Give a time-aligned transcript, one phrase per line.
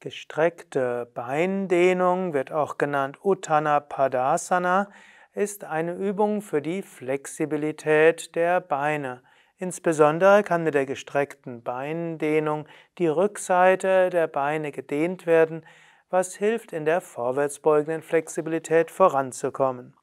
[0.00, 4.92] Gestreckte Beindehnung wird auch genannt Uttana Padasana,
[5.34, 9.24] ist eine Übung für die Flexibilität der Beine.
[9.56, 15.66] Insbesondere kann mit der gestreckten Beindehnung die Rückseite der Beine gedehnt werden,
[16.10, 19.96] was hilft in der vorwärtsbeugenden Flexibilität voranzukommen.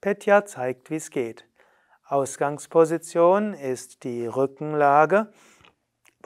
[0.00, 1.46] Petya zeigt, wie es geht.
[2.04, 5.28] Ausgangsposition ist die Rückenlage.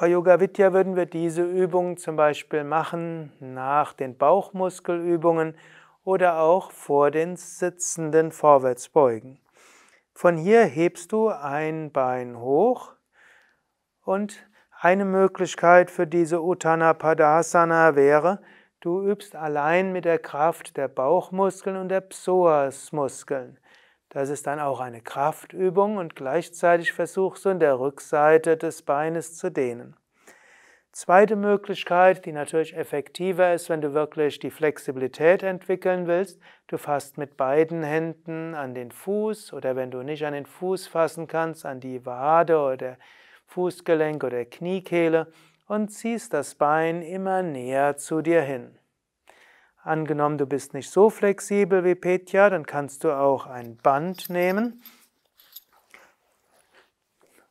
[0.01, 5.55] Bei Yoga Vidya würden wir diese Übung zum Beispiel machen nach den Bauchmuskelübungen
[6.05, 9.39] oder auch vor den sitzenden Vorwärtsbeugen.
[10.15, 12.95] Von hier hebst du ein Bein hoch
[14.03, 14.49] und
[14.81, 18.41] eine Möglichkeit für diese Uttana Padasana wäre,
[18.81, 23.59] du übst allein mit der Kraft der Bauchmuskeln und der Psoasmuskeln.
[24.11, 29.37] Das ist dann auch eine Kraftübung und gleichzeitig versuchst du in der Rückseite des Beines
[29.37, 29.97] zu dehnen.
[30.91, 37.19] Zweite Möglichkeit, die natürlich effektiver ist, wenn du wirklich die Flexibilität entwickeln willst, du fasst
[37.19, 41.65] mit beiden Händen an den Fuß oder wenn du nicht an den Fuß fassen kannst,
[41.65, 42.99] an die Wade oder
[43.47, 45.29] Fußgelenk oder Kniekehle
[45.69, 48.80] und ziehst das Bein immer näher zu dir hin.
[49.83, 54.83] Angenommen, du bist nicht so flexibel wie Petja, dann kannst du auch ein Band nehmen.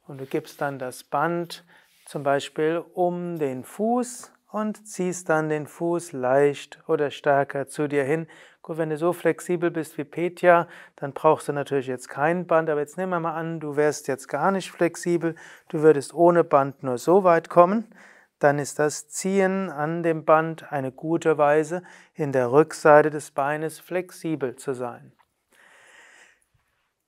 [0.05, 1.65] Und du gibst dann das Band
[2.05, 8.03] zum Beispiel um den Fuß und ziehst dann den Fuß leicht oder stärker zu dir
[8.03, 8.27] hin.
[8.61, 12.69] Gut, wenn du so flexibel bist wie Petja, dann brauchst du natürlich jetzt kein Band,
[12.69, 15.33] aber jetzt nehmen wir mal an, du wärst jetzt gar nicht flexibel,
[15.69, 17.91] du würdest ohne Band nur so weit kommen
[18.39, 21.83] dann ist das Ziehen an dem Band eine gute Weise,
[22.15, 25.11] in der Rückseite des Beines flexibel zu sein.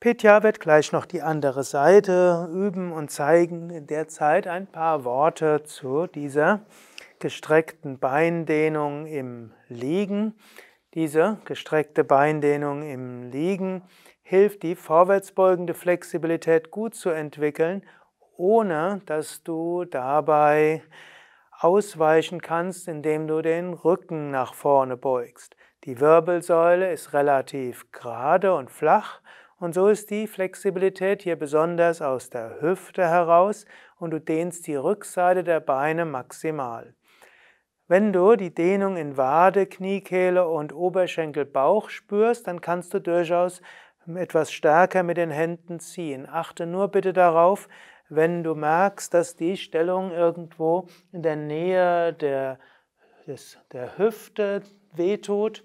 [0.01, 5.05] Petya wird gleich noch die andere Seite üben und zeigen in der Zeit ein paar
[5.05, 6.61] Worte zu dieser
[7.19, 10.33] gestreckten Beindehnung im Liegen.
[10.95, 13.83] Diese gestreckte Beindehnung im Liegen
[14.23, 17.83] hilft, die vorwärtsbeugende Flexibilität gut zu entwickeln,
[18.37, 20.81] ohne dass du dabei
[21.63, 25.55] ausweichen kannst, indem du den Rücken nach vorne beugst.
[25.83, 29.21] Die Wirbelsäule ist relativ gerade und flach
[29.59, 33.65] und so ist die Flexibilität hier besonders aus der Hüfte heraus
[33.99, 36.95] und du dehnst die Rückseite der Beine maximal.
[37.87, 43.61] Wenn du die Dehnung in Wade, Kniekehle und Oberschenkel, Bauch spürst, dann kannst du durchaus
[44.15, 46.27] etwas stärker mit den Händen ziehen.
[46.27, 47.67] Achte nur bitte darauf,
[48.11, 52.59] wenn du merkst, dass die Stellung irgendwo in der Nähe der,
[53.25, 54.61] des, der Hüfte
[54.93, 55.63] wehtut,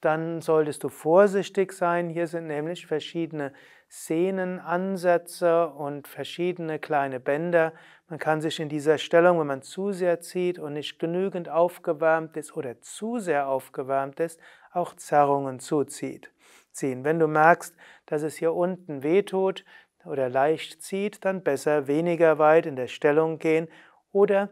[0.00, 2.08] dann solltest du vorsichtig sein.
[2.08, 3.52] Hier sind nämlich verschiedene
[3.88, 7.72] Sehnenansätze und verschiedene kleine Bänder.
[8.06, 12.36] Man kann sich in dieser Stellung, wenn man zu sehr zieht und nicht genügend aufgewärmt
[12.36, 14.38] ist oder zu sehr aufgewärmt ist,
[14.72, 16.30] auch Zerrungen zuzieht.
[16.70, 17.02] Ziehen.
[17.02, 17.74] Wenn du merkst,
[18.06, 19.64] dass es hier unten wehtut,
[20.08, 23.68] oder leicht zieht, dann besser weniger weit in der Stellung gehen
[24.12, 24.50] oder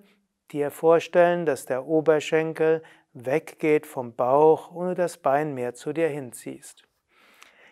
[0.53, 6.09] dir vorstellen, dass der Oberschenkel weggeht vom Bauch und du das Bein mehr zu dir
[6.09, 6.84] hinziehst.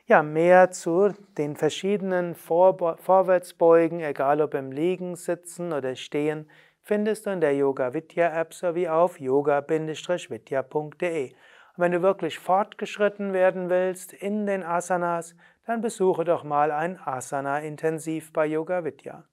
[0.06, 6.51] Ja, mehr zu den verschiedenen Vor Vorwärtsbeugen, egal ob im Liegen, Sitzen oder Stehen,
[6.83, 11.33] findest du in der Yoga Vidya App sowie auf yoga-vidya.de.
[11.77, 15.35] Und wenn du wirklich fortgeschritten werden willst in den Asanas,
[15.67, 19.25] dann besuche doch mal ein Asana-Intensiv bei Yoga Vidya.